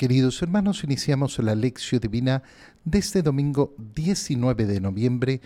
[0.00, 2.42] Queridos hermanos, iniciamos la lección divina
[2.86, 5.42] de este domingo 19 de noviembre,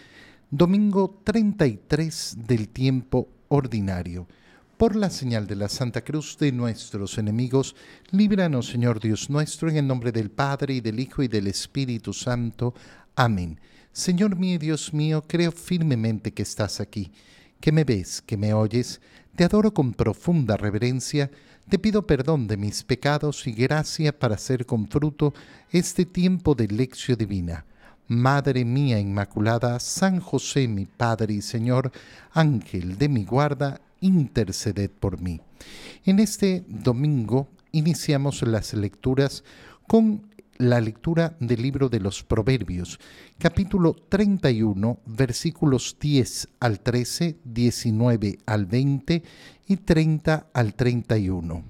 [0.48, 4.28] domingo 33 del tiempo ordinario.
[4.76, 7.74] Por la señal de la Santa Cruz de nuestros enemigos,
[8.12, 12.12] líbranos, Señor Dios nuestro, en el nombre del Padre, y del Hijo, y del Espíritu
[12.12, 12.74] Santo.
[13.16, 13.58] Amén.
[13.90, 17.10] Señor mío, Dios mío, creo firmemente que estás aquí,
[17.58, 19.00] que me ves, que me oyes,
[19.34, 21.28] te adoro con profunda reverencia,
[21.68, 25.34] te pido perdón de mis pecados y gracia para hacer con fruto
[25.70, 27.64] este tiempo de lección divina.
[28.06, 31.90] Madre mía Inmaculada, San José mi Padre y Señor,
[32.32, 35.40] Ángel de mi guarda, interceded por mí.
[36.04, 39.42] En este domingo iniciamos las lecturas
[39.86, 43.00] con la lectura del libro de los Proverbios,
[43.38, 49.22] capítulo 31, versículos 10 al 13, 19 al 20
[49.66, 51.64] y 30 al 31.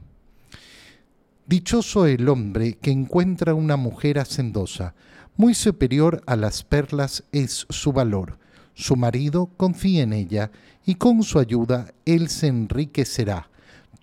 [1.47, 4.95] Dichoso el hombre que encuentra una mujer hacendosa,
[5.37, 8.38] muy superior a las perlas es su valor.
[8.74, 10.51] Su marido confía en ella
[10.85, 13.51] y con su ayuda él se enriquecerá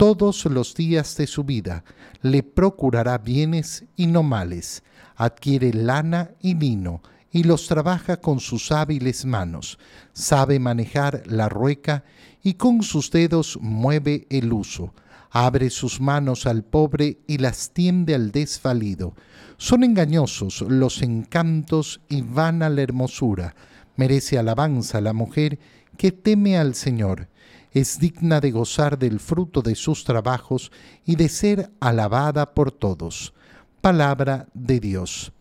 [0.02, 1.84] todos los días de su vida,
[2.24, 4.82] le procurará bienes y no males,
[5.16, 9.78] adquiere lana y lino, y los trabaja con sus hábiles manos,
[10.12, 12.04] sabe manejar la rueca
[12.42, 14.96] y con sus dedos mueve el uso,
[15.30, 19.14] abre sus manos al pobre y las tiende al desvalido.
[19.58, 23.56] Son engañosos los encantos y vana la hermosura,
[23.98, 25.60] merece alabanza la mujer
[25.96, 27.28] que teme al Señor
[27.72, 30.72] es digna de gozar del fruto de sus trabajos
[31.06, 33.34] y de ser alabada por todos.
[33.80, 35.32] Palabra de Dios.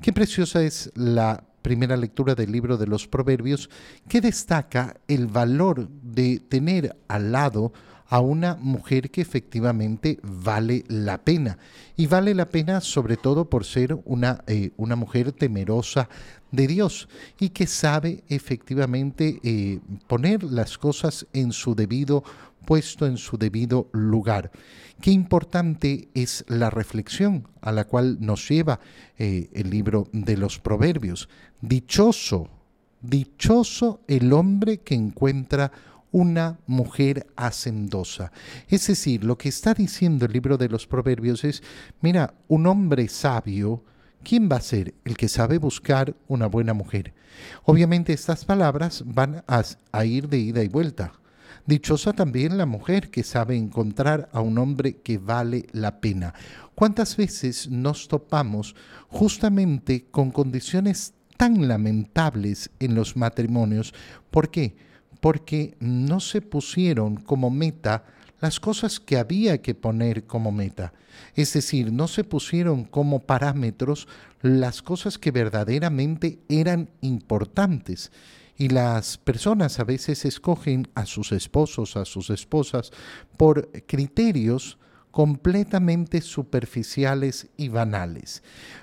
[0.00, 3.70] Qué preciosa es la primera lectura del libro de los Proverbios
[4.08, 7.72] que destaca el valor de tener al lado
[8.08, 11.58] a una mujer que efectivamente vale la pena.
[11.96, 16.08] Y vale la pena sobre todo por ser una, eh, una mujer temerosa
[16.50, 17.08] de Dios
[17.40, 22.22] y que sabe efectivamente eh, poner las cosas en su debido
[22.64, 24.50] puesto en su debido lugar.
[25.00, 28.80] Qué importante es la reflexión a la cual nos lleva
[29.18, 31.28] eh, el libro de los Proverbios.
[31.60, 32.48] Dichoso,
[33.02, 35.72] dichoso el hombre que encuentra
[36.14, 38.30] una mujer hacendosa.
[38.68, 41.60] Es decir, lo que está diciendo el libro de los Proverbios es,
[42.00, 43.82] mira, un hombre sabio,
[44.22, 44.94] ¿quién va a ser?
[45.04, 47.14] El que sabe buscar una buena mujer.
[47.64, 51.14] Obviamente estas palabras van a, ir de ida y vuelta.
[51.66, 56.32] Dichosa también la mujer que sabe encontrar a un hombre que vale la pena.
[56.76, 58.76] ¿Cuántas veces nos topamos
[59.08, 63.92] justamente con condiciones tan lamentables en los matrimonios?
[64.30, 64.76] ¿Por qué?
[65.24, 68.04] Porque no se pusieron como meta
[68.40, 70.92] las cosas que había que poner como meta.
[71.34, 74.06] Es decir, no se pusieron como parámetros
[74.42, 78.12] las cosas que verdaderamente eran importantes.
[78.58, 82.90] Y las personas a veces escogen a sus esposos, a sus esposas,
[83.38, 84.76] por criterios
[85.10, 88.42] completamente superficiales y banales.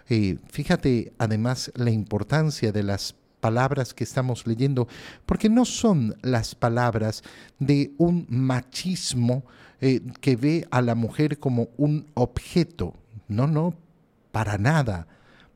[0.09, 4.88] Eh, fíjate además la importancia de las palabras que estamos leyendo,
[5.25, 7.24] porque no son las palabras
[7.59, 9.44] de un machismo
[9.81, 12.94] eh, que ve a la mujer como un objeto.
[13.28, 13.74] No, no,
[14.31, 15.07] para nada.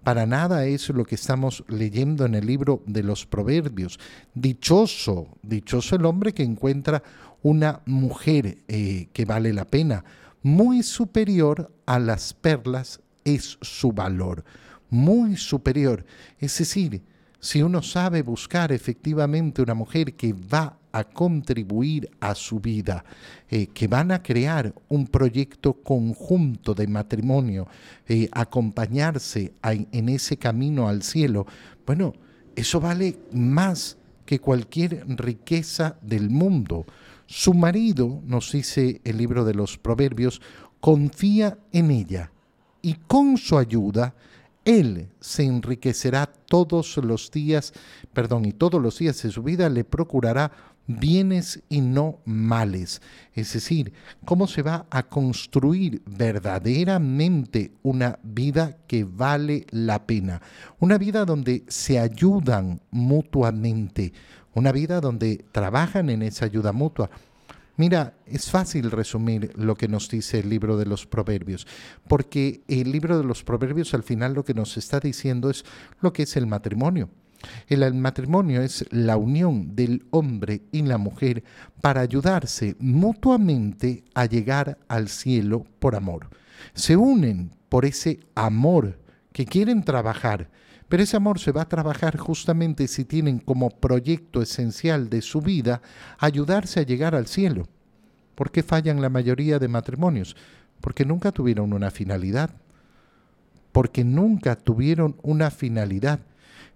[0.03, 4.00] Para nada es lo que estamos leyendo en el libro de los Proverbios.
[4.35, 7.02] Dichoso, dichoso el hombre que encuentra
[7.41, 10.03] una mujer eh, que vale la pena.
[10.44, 14.44] Muy superior a las perlas es su valor.
[14.91, 16.06] Muy superior.
[16.40, 17.02] Es decir,
[17.45, 23.06] si uno sabe buscar efectivamente una mujer que va a contribuir a su vida,
[23.47, 27.67] eh, que van a crear un proyecto conjunto de matrimonio,
[28.07, 31.45] eh, acompañarse en ese camino al cielo,
[31.85, 32.13] bueno,
[32.55, 33.95] eso vale más
[34.25, 36.88] que cualquier riqueza del mundo.
[37.28, 40.41] Su marido, nos dice el libro de los Proverbios,
[40.79, 42.31] confía en ella
[42.81, 44.16] y con su ayuda,
[44.66, 47.72] él se enriquecerá todos los días,
[48.14, 50.52] perdón, y todos los días de su vida le procurará
[50.88, 53.02] bienes y no males.
[53.34, 53.94] Es decir,
[54.26, 60.41] cómo se va a construir verdaderamente una vida que vale la pena.
[60.79, 64.14] Una vida donde se ayudan mutuamente.
[64.53, 67.09] Una vida donde trabajan en esa ayuda mutua.
[67.77, 71.67] Mira, es fácil resumir lo que nos dice el libro de los proverbios,
[72.07, 75.66] porque el libro de los proverbios al final lo que nos está diciendo es
[75.99, 77.09] lo que es el matrimonio.
[77.67, 81.43] El, matrimonio es la unión del hombre y la mujer
[81.81, 86.29] para ayudarse mutuamente a llegar al cielo por amor.
[86.73, 88.99] Se unen por ese amor,
[89.31, 90.49] que quieren trabajar,
[90.87, 95.41] pero ese amor se va a trabajar justamente si tienen como proyecto esencial de su
[95.41, 95.82] vida
[96.20, 97.67] ayudarse a llegar al cielo.
[98.35, 100.35] ¿Por qué fallan la mayoría de matrimonios?
[100.82, 102.52] Porque nunca tuvieron una finalidad.
[103.72, 106.20] Porque nunca tuvieron una finalidad.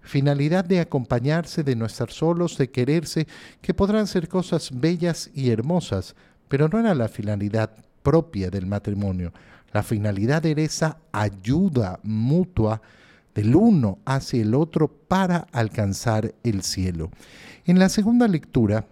[0.02, 3.28] Finalidad de acompañarse, de no estar solos, de quererse,
[3.62, 6.16] que podrán ser cosas bellas y hermosas,
[6.48, 7.72] pero no era la finalidad
[8.02, 9.34] propia del matrimonio.
[9.72, 12.82] La finalidad era esa ayuda mutua
[13.36, 17.12] del uno hacia el otro para alcanzar el cielo.
[17.66, 18.88] En la segunda lectura,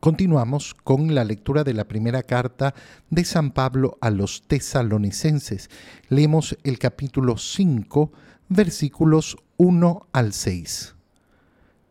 [0.00, 2.74] continuamos con la lectura de la primera carta
[3.10, 5.70] de San Pablo a los tesalonicenses.
[6.08, 8.12] Leemos el capítulo 5,
[8.48, 10.94] versículos 1 al 6.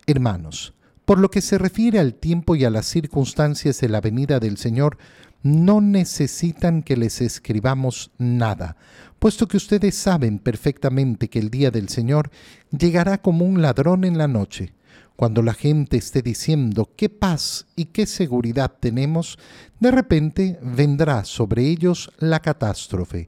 [0.07, 0.73] Hermanos,
[1.05, 4.57] por lo que se refiere al tiempo y a las circunstancias de la venida del
[4.57, 4.97] Señor,
[5.45, 8.77] no necesitan que les escribamos nada,
[9.19, 12.31] puesto que ustedes saben perfectamente que el día del Señor
[12.75, 14.73] llegará como un ladrón en la noche.
[15.15, 19.37] Cuando la gente esté diciendo qué paz y qué seguridad tenemos,
[19.79, 23.27] de repente vendrá sobre ellos la catástrofe,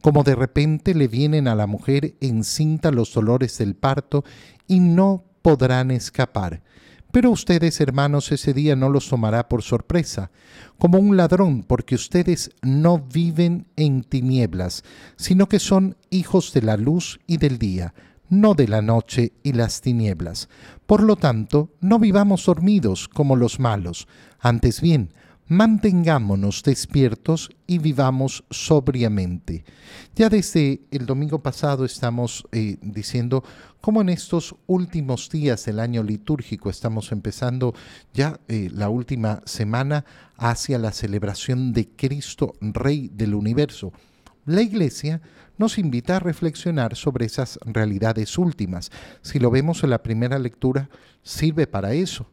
[0.00, 4.24] como de repente le vienen a la mujer encinta los dolores del parto
[4.66, 6.62] y no podrán escapar.
[7.10, 10.30] Pero ustedes, hermanos, ese día no los tomará por sorpresa,
[10.78, 14.84] como un ladrón, porque ustedes no viven en tinieblas,
[15.16, 17.94] sino que son hijos de la luz y del día,
[18.28, 20.50] no de la noche y las tinieblas.
[20.86, 24.06] Por lo tanto, no vivamos dormidos como los malos,
[24.38, 25.14] antes bien,
[25.48, 29.64] mantengámonos despiertos y vivamos sobriamente.
[30.14, 33.42] Ya desde el domingo pasado estamos eh, diciendo
[33.80, 37.74] cómo en estos últimos días del año litúrgico estamos empezando
[38.12, 40.04] ya eh, la última semana
[40.36, 43.92] hacia la celebración de Cristo, Rey del universo.
[44.44, 45.20] La Iglesia
[45.58, 48.90] nos invita a reflexionar sobre esas realidades últimas.
[49.22, 50.88] Si lo vemos en la primera lectura,
[51.22, 52.30] sirve para eso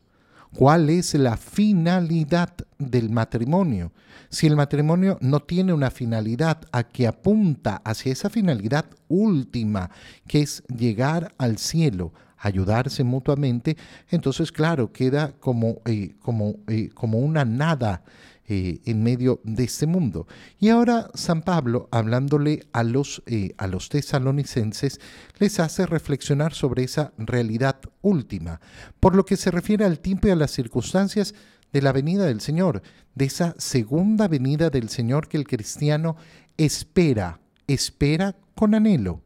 [0.55, 3.91] cuál es la finalidad del matrimonio.
[4.29, 9.91] Si el matrimonio no tiene una finalidad a que apunta hacia esa finalidad última,
[10.27, 13.77] que es llegar al cielo, ayudarse mutuamente,
[14.09, 18.03] entonces claro, queda como, eh, como, eh, como una nada
[18.47, 20.27] eh, en medio de este mundo.
[20.59, 24.99] Y ahora San Pablo, hablándole a los, eh, a los tesalonicenses,
[25.39, 28.61] les hace reflexionar sobre esa realidad última,
[28.99, 31.33] por lo que se refiere al tiempo y a las circunstancias
[31.73, 32.83] de la venida del Señor,
[33.15, 36.15] de esa segunda venida del Señor que el cristiano
[36.57, 39.23] espera, espera con anhelo,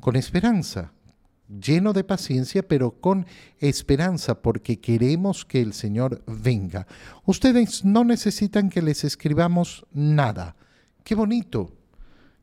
[0.00, 0.92] con esperanza
[1.48, 3.26] lleno de paciencia, pero con
[3.58, 6.86] esperanza, porque queremos que el Señor venga.
[7.24, 10.56] Ustedes no necesitan que les escribamos nada.
[11.04, 11.72] Qué bonito,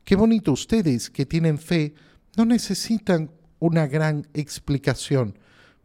[0.04, 0.52] qué bonito.
[0.52, 1.94] Ustedes que tienen fe
[2.36, 5.38] no necesitan una gran explicación,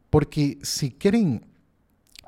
[0.09, 1.46] porque si creen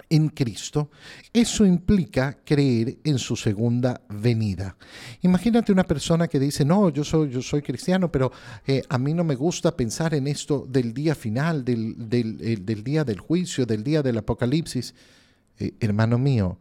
[0.10, 0.90] en Cristo,
[1.32, 4.76] eso implica creer en su segunda venida.
[5.22, 8.32] Imagínate una persona que dice, no, yo soy, yo soy cristiano, pero
[8.66, 13.04] eh, a mí no me gusta pensar en esto del día final, del, del, día
[13.04, 14.96] del juicio, del día del apocalipsis.
[15.60, 16.58] Eh, hermano mío,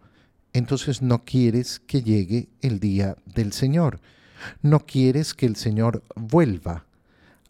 [0.53, 4.01] entonces no quieres que llegue el día del Señor.
[4.63, 6.85] No quieres que el Señor vuelva.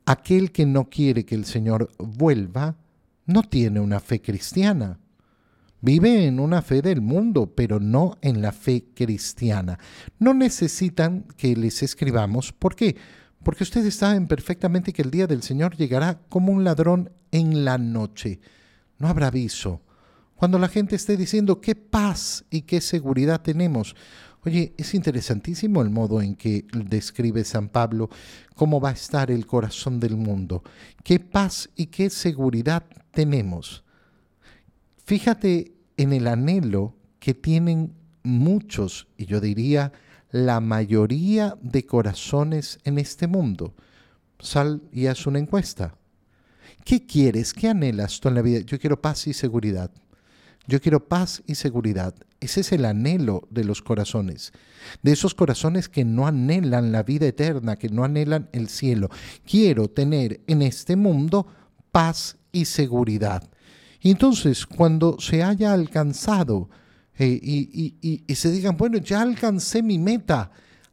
[0.06, 2.76] Aquel que no quiere que el Señor vuelva,
[3.26, 4.99] no tiene una fe cristiana.
[5.80, 9.78] Vive en una fe del mundo, pero no en la fe cristiana.
[10.18, 12.52] No necesitan que les escribamos.
[12.52, 12.97] ¿Por qué?
[13.44, 17.78] Porque ustedes saben perfectamente que el día del Señor llegará como un ladrón en la
[17.78, 18.40] noche.
[18.99, 19.80] No habrá aviso.
[20.35, 23.94] Cuando la gente esté diciendo qué paz y qué seguridad tenemos.
[24.44, 28.08] Oye, es interesantísimo el modo en que describe San Pablo
[28.54, 30.62] cómo va a estar el corazón del mundo.
[31.04, 33.85] Qué paz y qué seguridad tenemos.
[35.09, 39.91] Fíjate en el anhelo que tienen muchos, y yo diría
[40.31, 43.75] la mayoría de corazones en este mundo.
[44.38, 45.95] Sal y haz una encuesta.
[46.85, 47.55] ¿Qué quieres?
[47.55, 48.61] ¿Qué anhelas tú en la vida?
[48.67, 49.91] Yo quiero paz y seguridad.
[50.67, 52.15] Yo quiero paz y seguridad.
[52.38, 54.53] Ese es el anhelo de los corazones,
[55.03, 59.09] de esos corazones que no anhelan la vida eterna, que no anhelan el cielo.
[59.50, 61.47] Quiero tener en este mundo
[61.93, 63.49] paz y seguridad.
[64.00, 66.69] Y entonces, cuando se haya alcanzado
[67.19, 70.52] eh, y, se digan, bueno, ya alcancé mi meta,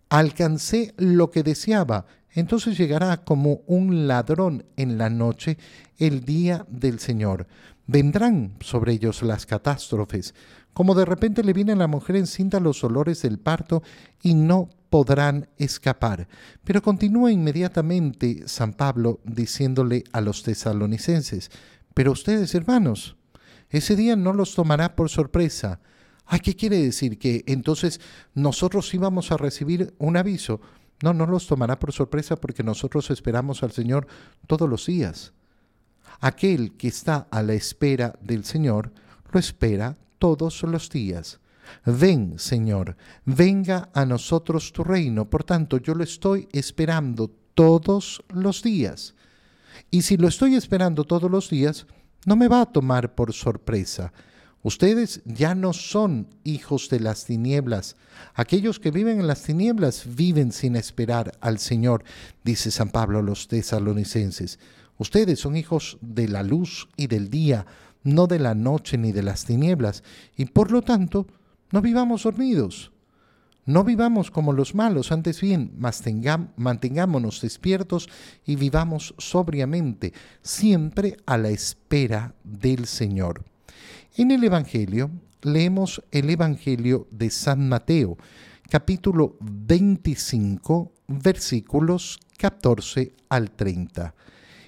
[0.09, 5.57] alcancé lo que deseaba, entonces llegará como un ladrón en la noche
[5.97, 7.47] el día del Señor.
[7.87, 10.33] Vendrán sobre ellos las catástrofes,
[10.73, 13.83] como de repente le viene a la mujer encinta los olores del parto
[14.21, 16.27] y no podrán escapar.
[16.63, 21.51] Pero continúa inmediatamente San Pablo diciéndole a los tesalonicenses,
[21.95, 23.15] pero ustedes hermanos,
[23.71, 25.79] ese día no los tomará por sorpresa.
[26.25, 27.17] Ay, ¿qué quiere decir?
[27.17, 27.99] ¿Que entonces
[28.33, 30.61] nosotros íbamos a recibir un aviso?
[31.01, 34.07] No, no los tomará por sorpresa porque nosotros esperamos al Señor
[34.45, 35.33] todos los días.
[36.19, 38.91] Aquel que está a la espera del Señor
[39.31, 41.39] lo espera todos los días.
[41.85, 45.29] Ven, Señor, venga a nosotros tu reino.
[45.29, 49.15] Por tanto, yo lo estoy esperando todos los días.
[49.91, 51.85] Y si lo estoy esperando todos los días,
[52.25, 54.11] no me va a tomar por sorpresa.
[54.63, 57.95] Ustedes ya no son hijos de las tinieblas.
[58.33, 62.03] Aquellos que viven en las tinieblas viven sin esperar al Señor,
[62.43, 64.57] dice San Pablo a los tesalonicenses.
[64.97, 67.67] Ustedes son hijos de la luz y del día,
[68.03, 70.03] no de la noche ni de las tinieblas,
[70.35, 71.27] y por lo tanto
[71.71, 72.91] no vivamos dormidos.
[73.65, 78.07] No vivamos como los malos, antes bien, mantengámonos despiertos
[78.45, 83.43] y vivamos sobriamente, siempre a la espera del Señor.
[84.15, 85.09] En el Evangelio
[85.41, 88.17] leemos el Evangelio de San Mateo,
[88.69, 94.13] capítulo 25, versículos 14 al 30.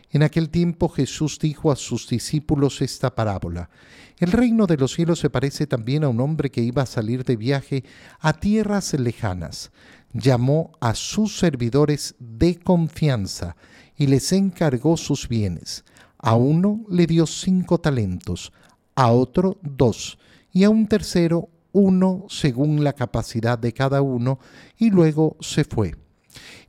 [0.10, 3.70] En aquel tiempo Jesús dijo a sus discípulos esta parábola.
[4.18, 7.26] El reino de los cielos se parece también a un hombre que iba a salir
[7.26, 7.84] de viaje
[8.20, 9.72] a tierras lejanas.
[10.14, 13.58] Llamó a sus servidores de confianza
[13.98, 15.84] y les encargó sus bienes.
[16.18, 18.54] A uno le dio cinco talentos,
[18.96, 20.18] a otro dos,
[20.52, 24.40] y a un tercero uno según la capacidad de cada uno,
[24.78, 25.96] y luego se fue.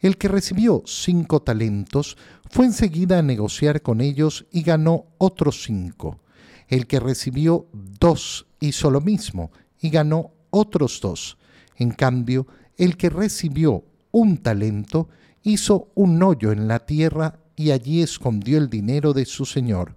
[0.01, 2.17] El que recibió cinco talentos
[2.51, 6.21] fue enseguida a negociar con ellos y ganó otros cinco.
[6.69, 11.39] El que recibió dos hizo lo mismo y ganó otros dos.
[11.77, 12.47] En cambio,
[12.77, 15.09] el que recibió un talento
[15.43, 19.97] hizo un hoyo en la tierra y allí escondió el dinero de su señor.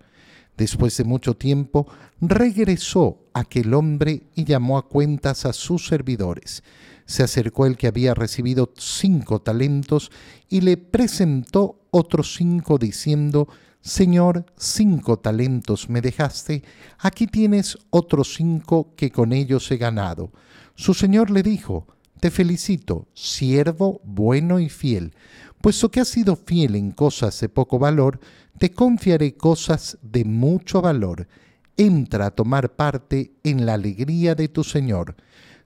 [0.57, 1.87] Después de mucho tiempo,
[2.19, 6.63] regresó aquel hombre y llamó a cuentas a sus servidores
[7.11, 10.11] se acercó el que había recibido cinco talentos
[10.49, 13.49] y le presentó otros cinco diciendo,
[13.81, 16.63] Señor, cinco talentos me dejaste,
[16.99, 20.31] aquí tienes otros cinco que con ellos he ganado.
[20.75, 21.85] Su señor le dijo,
[22.21, 25.13] Te felicito, siervo bueno y fiel,
[25.59, 28.21] puesto que has sido fiel en cosas de poco valor,
[28.57, 31.27] te confiaré cosas de mucho valor.
[31.75, 35.15] Entra a tomar parte en la alegría de tu Señor.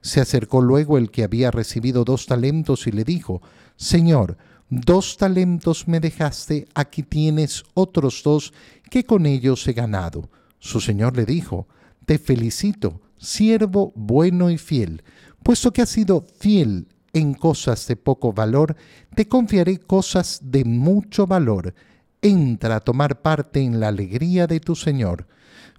[0.06, 3.42] Se acercó luego el que había recibido dos talentos y le dijo,
[3.74, 4.36] Señor,
[4.70, 8.52] dos talentos me dejaste, aquí tienes otros dos
[8.88, 10.30] que con ellos he ganado.
[10.60, 11.66] Su señor le dijo,
[12.04, 15.02] Te felicito, siervo bueno y fiel,
[15.42, 18.76] puesto que has sido fiel en cosas de poco valor,
[19.16, 21.74] te confiaré cosas de mucho valor.
[22.22, 25.26] Entra a tomar parte en la alegría de tu Señor.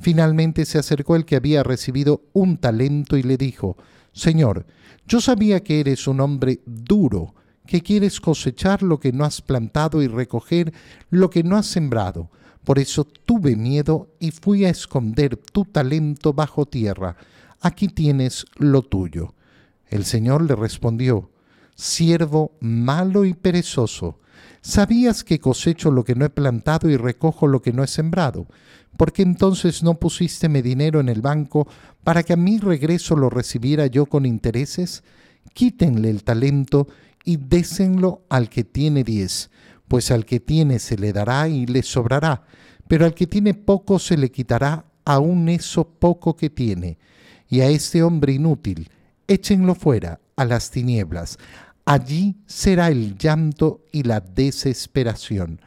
[0.01, 3.77] Finalmente se acercó el que había recibido un talento y le dijo,
[4.17, 4.65] Señor,
[5.07, 7.35] yo sabía que eres un hombre duro,
[7.67, 10.73] que quieres cosechar lo que no has plantado y recoger
[11.11, 12.31] lo que no has sembrado.
[12.63, 17.15] Por eso tuve miedo y fui a esconder tu talento bajo tierra.
[17.61, 19.35] Aquí tienes lo tuyo.
[19.87, 21.29] El Señor le respondió,
[21.75, 24.19] Siervo malo y perezoso,
[24.61, 28.47] ¿sabías que cosecho lo que no he plantado y recojo lo que no he sembrado?
[28.97, 31.67] ¿Por qué entonces no pusiste mi dinero en el banco
[32.03, 35.03] para que a mi regreso lo recibiera yo con intereses?
[35.53, 36.87] Quítenle el talento
[37.23, 39.51] y désenlo al que tiene diez,
[39.87, 42.43] pues al que tiene se le dará y le sobrará,
[42.87, 46.97] pero al que tiene poco se le quitará aún eso poco que tiene.
[47.49, 48.89] Y a este hombre inútil,
[49.27, 51.37] échenlo fuera a las tinieblas.
[51.85, 55.61] Allí será el llanto y la desesperación.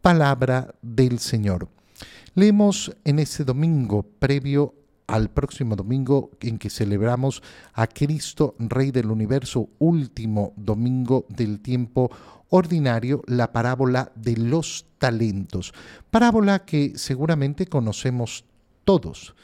[0.00, 1.75] Palabra del Señor.
[2.34, 4.74] Leemos en este domingo previo
[5.06, 7.42] al próximo domingo en que celebramos
[7.74, 12.10] a Cristo, Rey del Universo, último domingo del tiempo
[12.50, 15.72] ordinario, la parábola de los talentos.
[16.10, 18.44] Parábola que seguramente conocemos
[18.84, 19.34] todos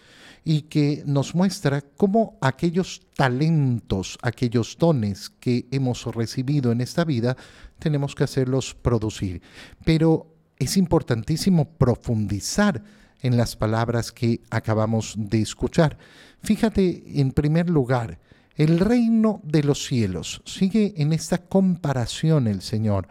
[0.44, 7.36] y que nos muestra cómo aquellos talentos, aquellos dones que hemos recibido en esta vida,
[7.78, 9.40] tenemos que hacerlos producir.
[9.84, 10.26] Pero
[10.62, 12.82] es importantísimo profundizar
[13.20, 15.98] en las palabras que acabamos de escuchar.
[16.42, 18.18] Fíjate, en primer lugar,
[18.56, 20.42] el reino de los cielos.
[20.44, 23.08] Sigue en esta comparación el Señor.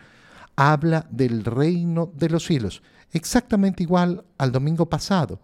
[0.55, 5.41] Habla del reino de los cielos, exactamente igual al domingo pasado.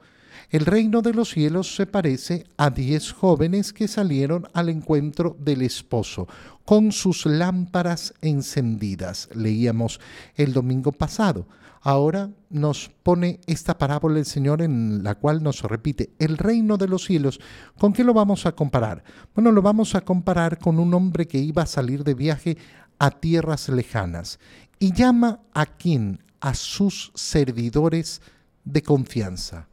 [0.49, 5.61] El reino de los cielos se parece a diez jóvenes que salieron al encuentro del
[5.61, 6.27] esposo
[6.63, 9.27] con sus lámparas encendidas.
[9.33, 9.99] Leíamos
[10.35, 11.47] el domingo pasado.
[11.81, 16.87] Ahora nos pone esta parábola el Señor en la cual nos repite el reino de
[16.87, 17.39] los cielos.
[17.77, 19.03] ¿Con qué lo vamos a comparar?
[19.35, 22.57] Bueno, lo vamos a comparar con un hombre que iba a salir de viaje
[22.99, 24.39] a tierras lejanas
[24.79, 26.23] y llama a quién?
[26.39, 28.21] A sus servidores
[28.63, 29.67] de confianza.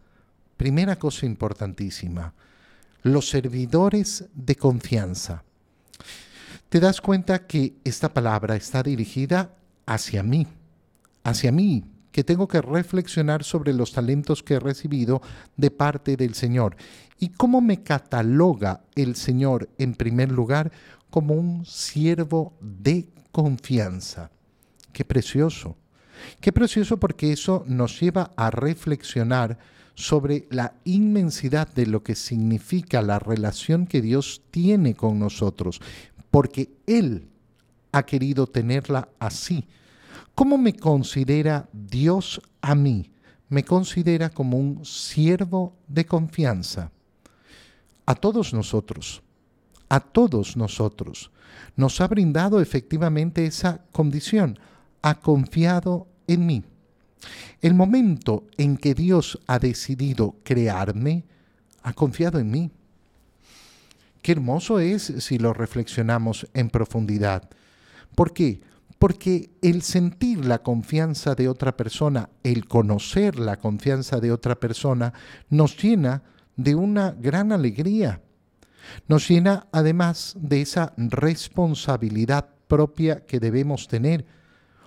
[0.56, 2.32] Primera cosa importantísima,
[3.02, 5.42] los servidores de confianza.
[6.68, 9.54] Te das cuenta que esta palabra está dirigida
[9.86, 10.46] hacia mí,
[11.22, 15.20] hacia mí, que tengo que reflexionar sobre los talentos que he recibido
[15.56, 16.76] de parte del Señor.
[17.18, 20.70] ¿Y cómo me cataloga el Señor en primer lugar
[21.10, 24.30] como un siervo de confianza?
[24.92, 25.76] Qué precioso.
[26.40, 29.58] Qué precioso porque eso nos lleva a reflexionar
[29.96, 35.80] sobre la inmensidad de lo que significa la relación que Dios tiene con nosotros,
[36.30, 37.26] porque Él
[37.90, 39.66] ha querido tenerla así.
[40.34, 43.12] ¿Cómo me considera Dios a mí?
[43.48, 46.90] Me considera como un siervo de confianza.
[48.04, 49.22] A todos nosotros,
[49.88, 51.30] a todos nosotros,
[51.76, 54.58] nos ha brindado efectivamente esa condición.
[55.02, 56.64] Ha confiado en mí.
[57.62, 61.24] El momento en que Dios ha decidido crearme,
[61.82, 62.70] ha confiado en mí.
[64.20, 67.48] Qué hermoso es si lo reflexionamos en profundidad.
[68.14, 68.60] ¿Por qué?
[68.98, 75.12] Porque el sentir la confianza de otra persona, el conocer la confianza de otra persona,
[75.50, 76.22] nos llena
[76.56, 78.22] de una gran alegría.
[79.08, 84.24] Nos llena además de esa responsabilidad propia que debemos tener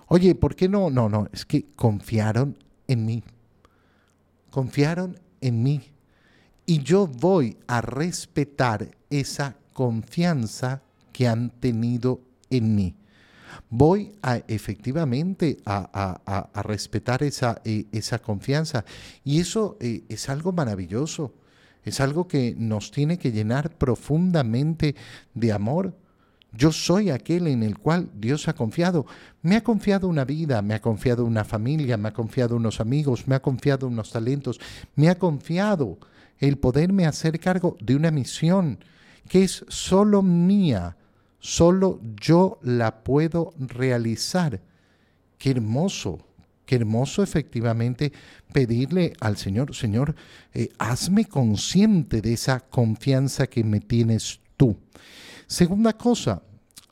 [0.08, 0.88] Oye, ¿por qué no?
[0.88, 3.22] No, no, es que confiaron en mí.
[4.50, 5.82] Confiaron en mí.
[6.64, 12.94] Y yo voy a respetar esa confianza que han tenido en mí.
[13.70, 18.84] Voy a efectivamente a, respetar esa, eh, esa, confianza.
[19.24, 21.34] Y eso eh, es algo maravilloso.
[21.84, 24.94] Es algo que nos tiene que llenar profundamente
[25.34, 25.94] de amor
[26.52, 29.06] yo soy aquel en el cual Dios ha confiado.
[29.42, 33.28] Me ha confiado una vida, me ha confiado una familia, me ha confiado unos amigos,
[33.28, 34.58] me ha confiado unos talentos,
[34.96, 35.98] me ha confiado
[36.38, 38.78] el poderme hacer cargo de una misión
[39.28, 40.96] que es solo mía,
[41.38, 44.60] solo yo la puedo realizar.
[45.38, 46.18] Qué hermoso,
[46.66, 48.12] qué hermoso efectivamente
[48.52, 50.14] pedirle al Señor, Señor,
[50.52, 54.76] eh, hazme consciente de esa confianza que me tienes tú.
[55.46, 56.42] Segunda cosa,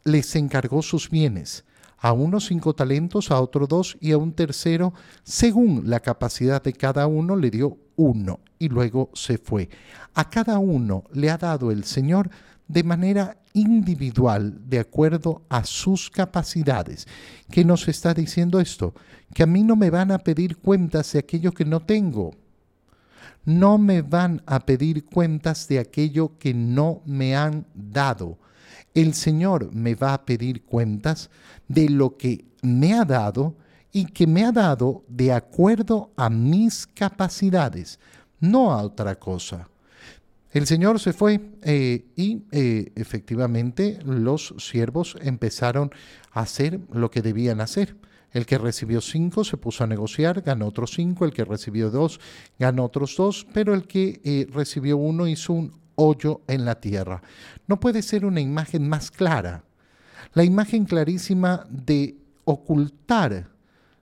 [0.05, 1.65] les encargó sus bienes,
[1.99, 6.73] a unos cinco talentos, a otros dos y a un tercero, según la capacidad de
[6.73, 9.69] cada uno, le dio uno y luego se fue.
[10.15, 12.31] A cada uno le ha dado el Señor
[12.68, 17.07] de manera individual, de acuerdo a sus capacidades.
[17.50, 18.94] ¿Qué nos está diciendo esto?
[19.35, 22.35] Que a mí no me van a pedir cuentas de aquello que no tengo.
[23.44, 28.38] No me van a pedir cuentas de aquello que no me han dado
[28.96, 31.29] el Señor me va a pedir cuentas
[31.68, 33.55] de lo que me ha dado
[33.92, 38.00] y que me ha dado de acuerdo a mis capacidades,
[38.40, 39.68] no a otra cosa.
[40.57, 45.90] El Señor se fue eh, y eh, efectivamente los siervos empezaron
[46.33, 47.95] a hacer lo que debían hacer.
[48.33, 52.21] El que recibió cinco se puso a negociar, ganó otros cinco, el que recibió dos
[52.59, 57.21] ganó otros dos, pero el que eh, recibió uno hizo un hoyo en la tierra.
[57.66, 59.62] No puede ser una imagen más clara.
[60.33, 62.16] La imagen clarísima de
[62.47, 63.51] ocultar,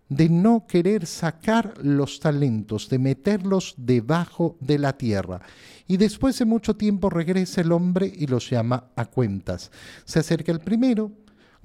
[0.09, 5.41] de no querer sacar los talentos, de meterlos debajo de la tierra.
[5.87, 9.71] Y después de mucho tiempo regresa el hombre y los llama a cuentas.
[10.05, 11.13] Se acerca el primero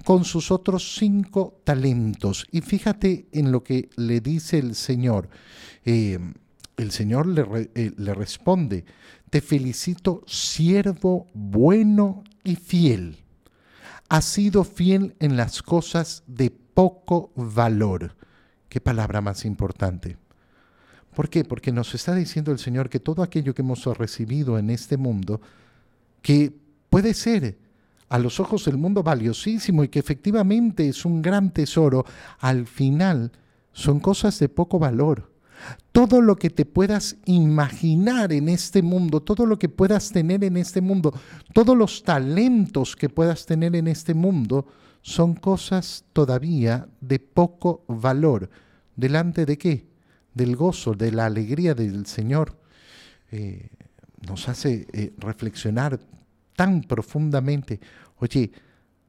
[0.04, 2.46] con sus otros cinco talentos.
[2.50, 5.28] Y fíjate en lo que le dice el Señor.
[5.84, 6.18] Eh,
[6.76, 8.84] el Señor le, eh, le responde,
[9.28, 13.18] te felicito, siervo bueno y fiel.
[14.08, 18.16] Has sido fiel en las cosas de poco valor.
[18.70, 20.16] Qué palabra más importante.
[21.14, 21.44] ¿Por qué?
[21.44, 25.42] Porque nos está diciendo el Señor que todo aquello que hemos recibido en este mundo,
[26.22, 26.52] que
[26.88, 27.58] puede ser
[28.08, 32.06] a los ojos del mundo valiosísimo y que efectivamente es un gran tesoro,
[32.38, 33.32] al final
[33.72, 35.30] son cosas de poco valor
[35.92, 40.56] todo lo que te puedas imaginar en este mundo, todo lo que puedas tener en
[40.56, 41.12] este mundo,
[41.52, 44.66] todos los talentos que puedas tener en este mundo,
[45.02, 48.50] son cosas todavía de poco valor.
[48.96, 49.86] ¿Delante de qué?
[50.34, 52.58] Del gozo, de la alegría del Señor.
[53.32, 53.70] eh,
[54.26, 55.98] nos hace eh, reflexionar
[56.56, 57.80] tan profundamente.
[58.18, 58.52] Oye,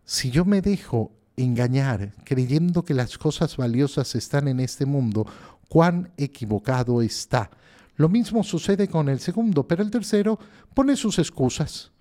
[0.05, 5.25] si yo me dejo engañar creyendo que las cosas valiosas están en este mundo,
[5.67, 7.49] cuán equivocado está.
[7.95, 10.39] Lo mismo sucede con el segundo, pero el tercero
[10.73, 11.91] pone sus excusas.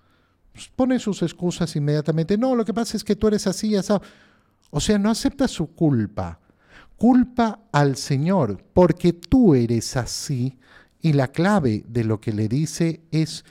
[0.75, 2.37] Pone sus excusas inmediatamente.
[2.37, 3.93] No, lo que pasa es que tú eres así, así.
[4.69, 6.39] O sea, no acepta su culpa.
[6.97, 10.57] Culpa al Señor porque tú eres así.
[11.01, 13.43] Y la clave de lo que le dice es,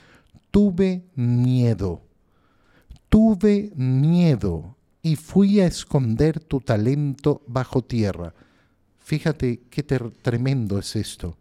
[0.51, 2.01] tuve miedo.
[3.09, 8.33] Tuve miedo y fui a esconder tu talento bajo tierra.
[8.99, 11.37] Fíjate qué tremendo es esto.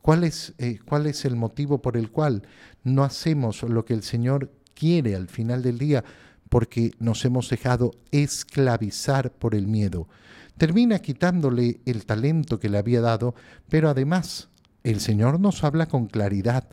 [0.00, 2.42] ¿Cuál es, eh, ¿Cuál es el motivo por el cual
[2.84, 6.04] no hacemos lo que el Señor quiere al final del día?
[6.48, 10.08] Porque nos hemos dejado esclavizar por el miedo.
[10.56, 13.34] Termina quitándole el talento que le había dado,
[13.68, 14.48] pero además
[14.84, 16.68] el Señor nos habla con claridad.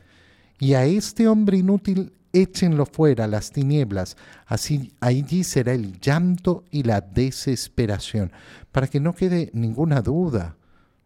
[0.59, 6.83] Y a este hombre inútil échenlo fuera las tinieblas, así allí será el llanto y
[6.83, 8.31] la desesperación,
[8.71, 10.57] para que no quede ninguna duda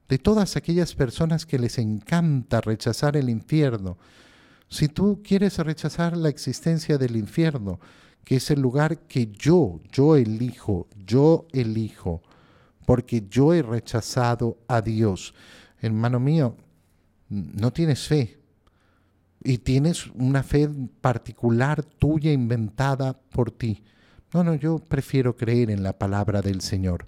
[0.07, 3.97] de todas aquellas personas que les encanta rechazar el infierno.
[4.69, 7.79] Si tú quieres rechazar la existencia del infierno,
[8.23, 12.21] que es el lugar que yo, yo elijo, yo elijo,
[12.85, 15.33] porque yo he rechazado a Dios.
[15.81, 16.55] Hermano mío,
[17.29, 18.39] no tienes fe,
[19.43, 20.69] y tienes una fe
[21.01, 23.83] particular tuya inventada por ti.
[24.33, 27.07] No, no, yo prefiero creer en la palabra del Señor.